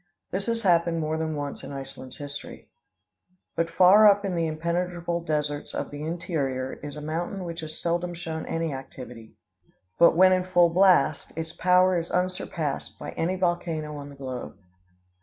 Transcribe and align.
This 0.31 0.47
has 0.47 0.63
happened 0.63 0.99
more 0.99 1.15
than 1.15 1.35
once 1.35 1.63
in 1.63 1.71
Iceland's 1.71 2.17
history. 2.17 2.71
But 3.55 3.69
far 3.69 4.09
up 4.09 4.25
in 4.25 4.33
the 4.35 4.47
impenetrable 4.47 5.21
deserts 5.23 5.75
of 5.75 5.91
the 5.91 6.01
interior 6.01 6.79
is 6.81 6.95
a 6.95 7.01
mountain 7.01 7.43
which 7.43 7.59
has 7.59 7.79
seldom 7.79 8.15
shown 8.15 8.47
any 8.47 8.73
activity; 8.73 9.35
but 9.99 10.15
when 10.15 10.33
in 10.33 10.43
full 10.43 10.69
blast, 10.69 11.31
its 11.35 11.53
power 11.53 11.99
is 11.99 12.09
unsurpassed 12.09 12.97
by 12.97 13.11
any 13.11 13.35
volcano 13.35 13.95
on 13.97 14.09
the 14.09 14.15
globe. 14.15 14.57